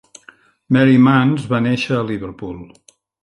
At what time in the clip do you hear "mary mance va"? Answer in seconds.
0.77-1.61